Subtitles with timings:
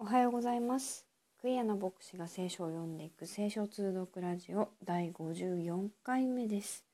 [0.00, 1.04] おはようございます。
[1.40, 6.84] クイアの牧師が聖書を読んでいく聖書通読ラジオ第54回目です。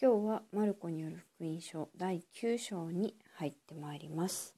[0.00, 4.54] 今日はマルコによる福音書第9章に入ってまいります。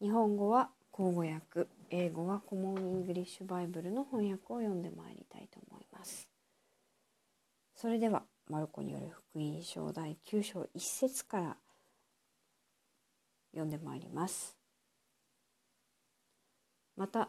[0.00, 6.28] 日本語は口語訳、英語はコモンイングリッシュバイブルの翻訳を読んでまいりたいと思います。
[7.76, 11.56] それではマルコによる福音書第9章1節から
[13.52, 14.57] 読んでまいります。
[16.98, 17.28] また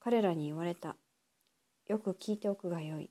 [0.00, 0.94] 彼らに言われた。
[1.86, 3.10] よく聞いておくがよい。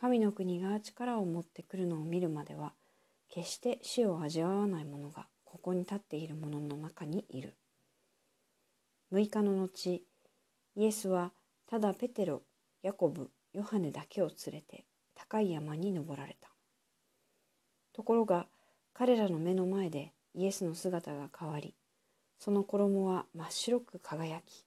[0.00, 2.72] 神の国が力を持ってくるのを見るまでは、
[3.28, 7.54] 決して死を味わわない者がここに立っている者の中にいる。
[9.12, 10.02] 6日の後、
[10.74, 11.32] イエスは
[11.66, 12.40] ただペテロ、
[12.82, 16.48] ヤコブ、ヨハネだけを連れて高い山に登られた。
[17.92, 18.46] ところが
[18.94, 21.74] 彼らの目の前でイエスの姿が変わり、
[22.38, 24.64] その衣は真っ白く輝き、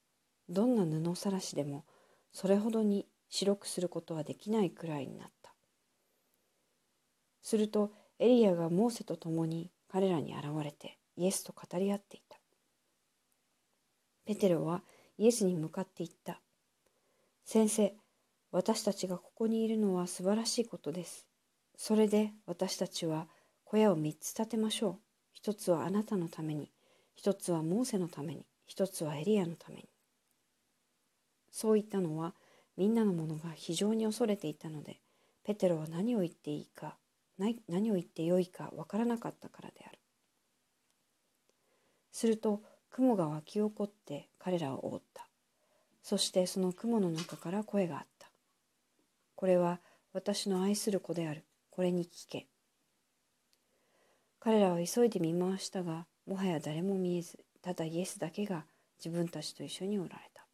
[0.49, 1.85] どんな布さらしでも
[2.31, 5.53] それほどに白くすることはできないくらいになった。
[7.41, 12.37] するとエリアがモーセと共に彼らに現れてイエスと語り合っていた。
[14.25, 14.83] ペテロは
[15.17, 16.41] イエスに向かって言った。
[17.45, 17.95] 先生、
[18.51, 21.25] 私たちがここにいるのは素晴らしいことです。
[21.77, 23.27] それで私たちは
[23.63, 24.99] 小屋を三つ建てましょう。
[25.31, 26.71] 一つはあなたのために、
[27.15, 29.89] 一つはモーセのために、一つはエリアのために。
[31.57, 32.35] そう言ったのは
[32.77, 34.99] みんなの者が非常に恐れていたので
[35.43, 36.97] ペテロは何を言っていいか
[37.67, 39.97] 何を言ってよいかわからなかったからである。
[42.11, 45.27] すると雲が湧き起こって彼らを覆った。
[46.03, 48.29] そしてその雲の中から声があった。
[49.35, 49.79] これは
[50.13, 51.43] 私の愛する子である。
[51.71, 52.45] これに聞け。
[54.39, 58.65] 彼らは急いで見回したがもはや誰も見えずただイエスだけが
[59.03, 60.46] 自分たちと一緒におられた。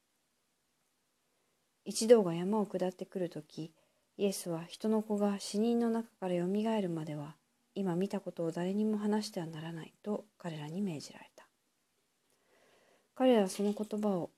[1.86, 3.74] 一同が山を下ってくるとき、
[4.18, 7.36] イエスは人の子が死人の中からよみがえるまでは、
[7.76, 11.48] 今見たことを誰にも話してはならないと彼らに命じられた。
[13.16, 14.32] 彼らはその言葉を、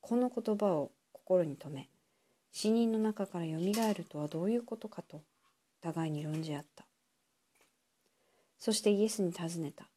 [0.00, 1.88] この言葉を心に留め、
[2.52, 5.22] 死人の中からよみがえるとはどういうことかと、
[5.80, 6.84] 互いに論じ合った。
[8.58, 9.88] そしてイエスに尋ねた。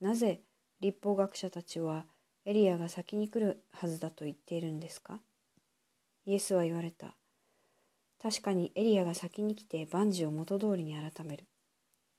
[0.00, 0.40] なぜ
[0.80, 2.06] 立法学者たちは
[2.44, 5.20] エリアが先に来るはずだと言っているんですか？
[6.28, 7.14] イエスは言われた。
[8.22, 11.46] 確かにエリアが先に来て万事を元通りに改める。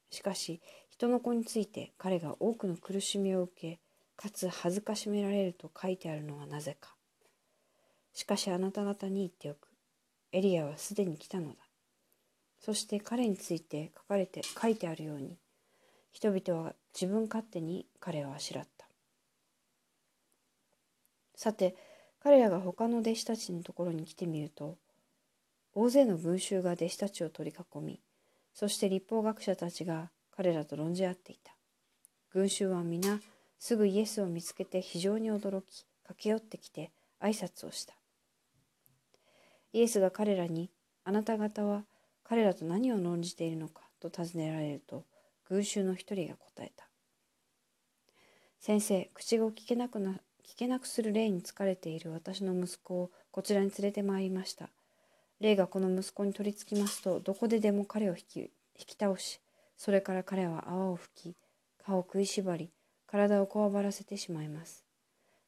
[0.09, 3.79] しかし、人の子について彼が多くの苦しみを受け、
[4.15, 6.95] かつ恥ずかしめられると書いてあるのはなぜか。
[8.11, 9.67] しかしあなた方に言っておく。
[10.31, 11.57] エリアはすでに来たのだ。
[12.59, 15.37] そして彼について書かれて書いてあるように、
[16.11, 18.87] 人々は自分勝手に彼をあしらった。
[21.35, 21.75] さて、
[22.19, 24.77] 彼らが他の弟子たちのところに来てみると
[25.73, 28.01] 大勢の群衆が弟子たちを取り囲み
[28.53, 31.53] そして立法学者たちが彼らと論じ合っていた
[32.31, 33.19] 群衆は皆
[33.57, 36.91] すぐイエスを見つけて非常に驚き駆け寄ってきて
[37.21, 37.93] 挨拶をした
[39.73, 40.69] イエスが彼らに
[41.03, 41.85] 「あなた方は
[42.23, 45.05] 彼らと何を論じているのか?」と尋ねられると
[45.45, 46.89] 群衆の一人が答えた
[48.59, 54.69] 「先生口が聞けなくな聞けなくする霊に疲れている私の息子をこちらに連れてまいりました。
[55.39, 58.49] 霊がこの息子に取り付きますと、どこででも彼を引き引
[58.87, 59.39] き倒し、
[59.77, 61.35] それから彼は泡を吹き、
[61.83, 62.71] 歯を食いしばり、
[63.05, 64.85] 体をこわばらせてしまいます。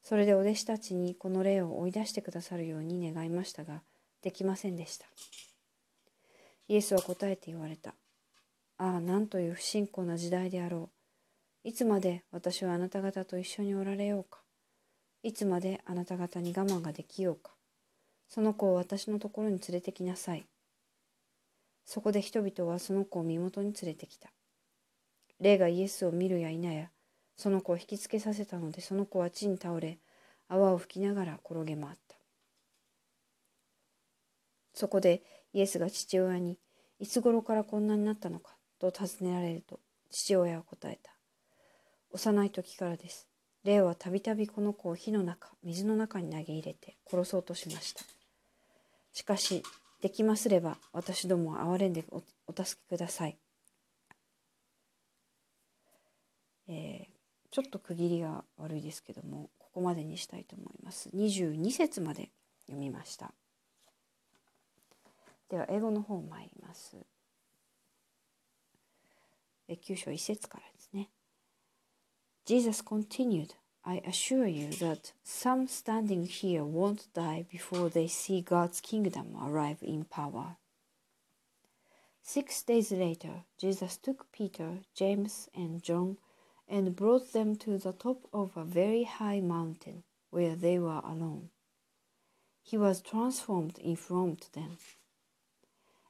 [0.04, 3.82] それでお弟子たちにこの霊を追い出してくださるように願いましたが、
[4.22, 5.06] できませんでした。
[6.68, 7.96] イエスは答えて言われた。
[8.78, 10.90] ああ、なんという不信仰な時代であろ
[11.64, 11.68] う。
[11.68, 14.41] いつまで私はあなた方と一緒におられようか。
[15.22, 17.52] いつまであなた方に我慢ができようか。
[18.28, 20.46] その子を私のところに連れてきなさい。
[21.84, 24.32] そこで人々はその子を身元に連れてきた。
[25.38, 26.90] 霊がイエスを見るや否や、
[27.36, 29.98] その子を引きつけさせたので、その子は地に倒れ、
[30.48, 32.16] 泡を吹きながら転げ回った。
[34.74, 36.58] そこでイエスが父親に、
[36.98, 39.80] いつ頃からこんなになったのかと尋ねられると、
[40.10, 41.12] 父親は答えた。
[42.12, 43.31] 幼い時からです。
[43.64, 48.02] 霊はたびたびこの子を火の中、水の中に投げ入れて殺そうとしました。
[49.12, 49.62] しかし、
[50.00, 53.38] できますれば私どもを憐れんでおお助けください。
[56.68, 61.08] えー、ちょっと区切りが悪いですけども、ここまでにしたいと思います。
[61.10, 62.30] 22節まで
[62.66, 63.32] 読みました。
[65.48, 66.96] では、英語の方参ります。
[69.68, 70.71] 9章1節から。
[72.44, 73.54] Jesus continued,
[73.84, 79.78] I assure you that some standing here won't die before they see God's kingdom arrive
[79.82, 80.56] in power.
[82.22, 86.18] Six days later, Jesus took Peter, James, and John
[86.68, 91.50] and brought them to the top of a very high mountain where they were alone.
[92.62, 94.78] He was transformed in front of them,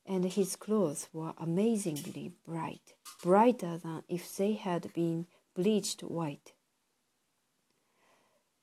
[0.06, 6.52] and his clothes were amazingly bright, brighter than if they had been bleached white.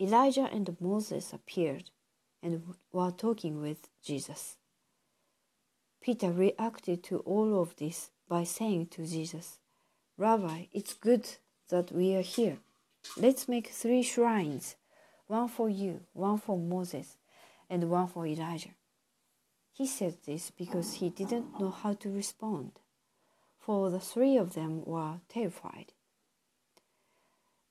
[0.01, 1.91] Elijah and Moses appeared
[2.41, 4.57] and were talking with Jesus.
[6.01, 9.59] Peter reacted to all of this by saying to Jesus,
[10.17, 11.27] Rabbi, it's good
[11.69, 12.57] that we are here.
[13.17, 14.75] Let's make three shrines
[15.27, 17.17] one for you, one for Moses,
[17.69, 18.73] and one for Elijah.
[19.71, 22.71] He said this because he didn't know how to respond,
[23.59, 25.93] for the three of them were terrified.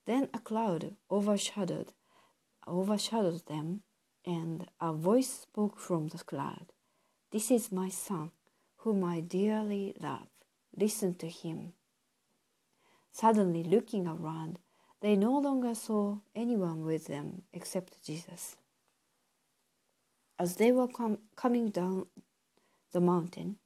[0.09, 1.93] Then a cloud overshadowed
[2.67, 3.83] overshadowed them,
[4.25, 6.73] and a voice spoke from the cloud.
[7.31, 8.31] This is my son,
[8.77, 10.25] whom I dearly love.
[10.75, 11.73] Listen to him.
[13.11, 14.57] Suddenly, looking around,
[14.99, 18.55] they no longer saw anyone with them except Jesus.
[20.39, 22.07] As they were com- coming down
[22.93, 23.57] the mountain,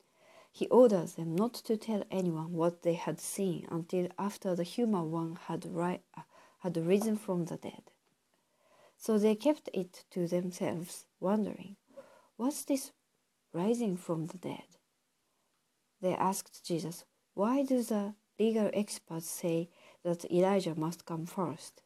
[0.51, 5.09] he ordered them not to tell anyone what they had seen until after the human
[5.09, 6.03] one had, ri-
[6.63, 7.83] had risen from the dead.
[8.97, 11.75] So they kept it to themselves, wondering,
[12.37, 12.91] What's this
[13.51, 14.69] rising from the dead?
[16.01, 19.69] They asked Jesus, Why do the legal experts say
[20.03, 21.81] that Elijah must come first?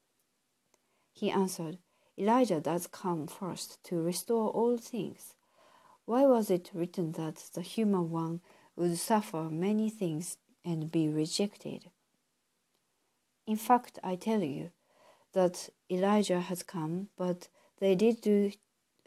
[1.11, 1.79] He answered,
[2.15, 5.33] Elijah does come first to restore all things.
[6.05, 8.41] Why was it written that the human one
[8.75, 11.89] would suffer many things and be rejected?
[13.47, 14.71] In fact, I tell you,
[15.37, 17.47] that Elijah has come, but
[17.79, 18.51] they did do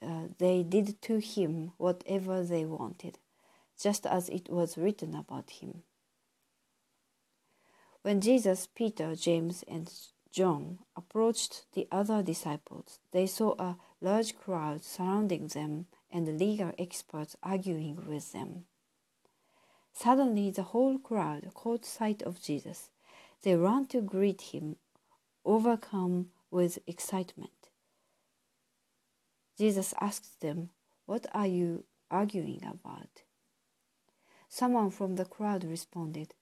[0.00, 3.18] uh, they did to him whatever they wanted,
[3.78, 5.82] just as it was written about him.
[8.02, 9.92] When Jesus, Peter, James, and
[10.32, 17.36] John approached the other disciples, they saw a large crowd surrounding them and legal experts
[17.42, 18.64] arguing with them.
[19.92, 22.88] Suddenly, the whole crowd caught sight of Jesus.
[23.42, 24.76] They ran to greet him
[25.44, 27.70] overcome with excitement.
[29.56, 30.70] Jesus asked them,
[31.06, 33.22] What are you arguing about?
[34.48, 36.34] Someone from the crowd responded,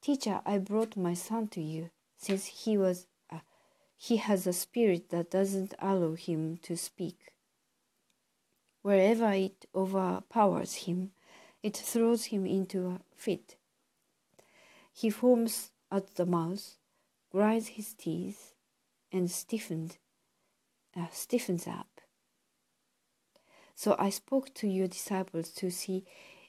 [0.00, 3.40] Teacher, I brought my son to you, since he was uh,
[3.96, 7.32] he has a spirit that doesn't allow him to speak.
[8.82, 11.10] Wherever it overpowers him,
[11.62, 13.56] it throws him into a fit.
[14.92, 16.76] He foams at the mouth
[17.30, 18.54] grinds his teeth,
[19.12, 19.98] and stiffened,
[20.96, 22.00] uh, stiffens up.
[23.74, 26.04] So I spoke to your disciples to see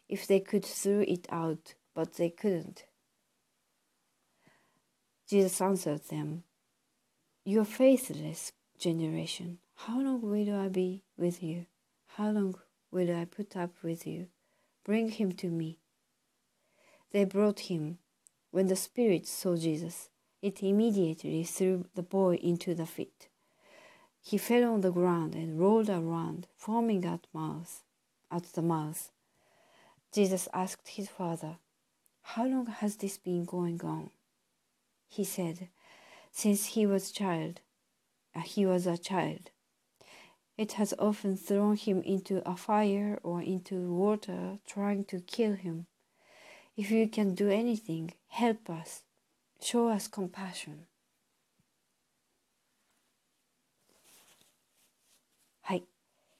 [0.07, 2.85] if they could throw it out, but they couldn't.
[5.29, 6.43] Jesus answered them,
[7.43, 11.65] You faithless generation, how long will I be with you?
[12.15, 12.55] How long
[12.91, 14.27] will I put up with you?
[14.85, 15.79] Bring him to me.
[17.11, 17.97] They brought him.
[18.51, 20.09] When the Spirit saw Jesus,
[20.41, 23.27] it immediately threw the boy into the pit.
[24.21, 27.83] He fell on the ground and rolled around, foaming at mouth,
[28.31, 29.11] at the mouth.
[30.13, 31.57] Jesus asked his father,
[32.21, 34.09] How long has this been going on?
[35.07, 35.69] He said,
[36.31, 37.61] Since he was child,
[38.35, 39.49] uh, he was a child.
[40.57, 45.87] It has often thrown him into a fire or into water, trying to kill him.
[46.77, 49.03] If you can do anything, help us.
[49.59, 50.85] Show us compassion.
[55.61, 55.83] はい、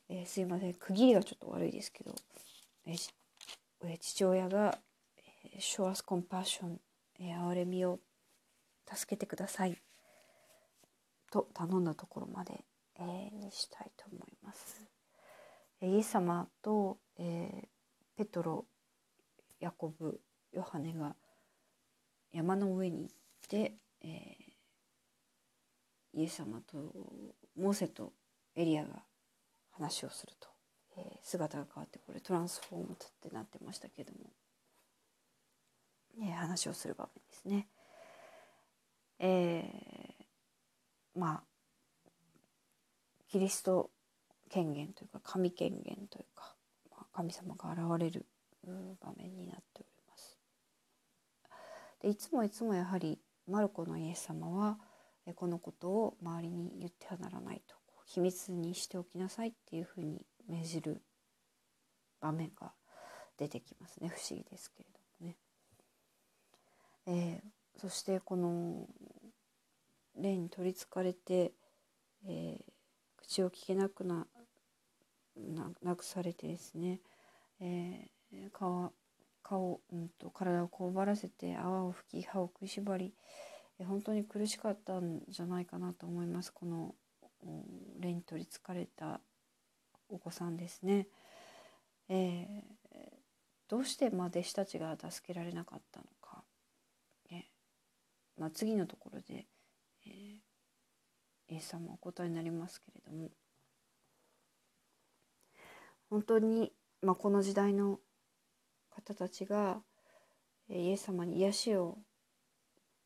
[0.10, 2.14] えー、すいません区切りがちょっと悪いですけど、
[2.86, 3.12] えー
[3.86, 4.78] えー、父親が、
[5.18, 6.78] えー、Show us compassion、
[7.20, 8.00] えー、憐れみを
[8.94, 9.76] 助けてください
[11.32, 12.64] と頼んだところまで、
[13.00, 14.86] えー、にしたいと思います。
[15.82, 17.68] えー、イエス様と、えー、
[18.16, 18.66] ペトロ
[19.60, 21.16] ヤコブヨハネが
[22.32, 23.16] 山の上に行っ
[23.48, 23.74] て、
[24.04, 26.78] えー、イエス様と
[27.58, 28.14] モーセと
[28.56, 28.90] エリアが
[29.72, 30.48] 話をすると、
[30.98, 34.20] えー、姿が変わってこれトランスフォームってなってましたけども、
[36.22, 37.68] えー、話をする場面ですね。
[39.20, 41.44] えー、まあ
[43.30, 43.90] キリスト
[44.50, 46.56] 権限というか神権限というか、
[46.92, 48.26] まあ、神様が現れる
[49.02, 49.57] 場面になって
[52.02, 54.78] でいつもいつもやはりマルコのイエス様は、
[55.36, 57.76] このことを周りに言ってはならないと。
[58.06, 61.02] 秘密にしておきなさいっていうふうに命じる
[62.22, 62.72] 場面が
[63.38, 64.10] 出てきますね。
[64.10, 65.38] 不思議ですけれどもね。
[67.06, 68.88] えー、そしてこの
[70.16, 71.52] 霊に取りつかれて、
[72.26, 72.64] えー、
[73.18, 74.26] 口を聞けなくな
[75.84, 77.02] なくされてですね、
[77.60, 78.92] えー、顔
[79.48, 83.14] 顔、うんと、体をこうばらせて泡を吹き歯を食いしばり、
[83.80, 86.52] え、本当に苦しかったんじゃないかなと思います。
[86.52, 86.96] この
[88.00, 89.22] 霊に取りつかれた
[90.10, 91.08] お子さんですね。
[92.10, 92.98] えー、
[93.70, 96.44] どうしてまあ弟子たちが助けられなかったのか、
[97.30, 97.50] ね
[98.38, 99.46] まあ、次のところで、
[100.06, 103.30] えー、イエス様お答えになりますけれども。
[106.10, 108.00] 本当に、まあ、この時代の
[108.98, 109.78] 方たちが
[110.70, 111.98] イエス様に癒しを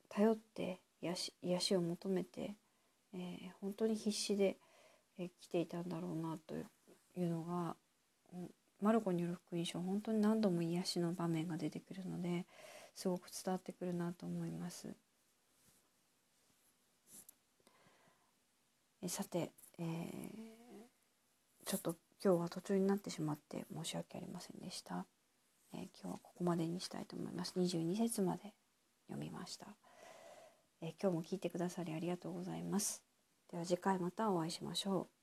[0.10, 2.56] 頼って癒し癒しを求めて、
[3.14, 4.58] えー、本当に必死で、
[5.20, 7.76] えー、来ていたんだろうなというのが
[8.82, 12.46] マルコによる福音書本当に何度も癒しの場面が出てくるので
[12.96, 14.94] すごく伝わってくるなと思います。
[19.04, 25.06] えさて、えー、ちょっと今日は途中になってしまって申し訳ありませんでした。
[25.74, 27.54] えー、今日はここまでにしたいと思います。
[27.58, 28.54] 22節まで
[29.08, 29.68] 読みました、
[30.82, 33.04] えー、今日も聞いてくださりありがとうございます。
[33.52, 35.21] では次回またお会いしましょう。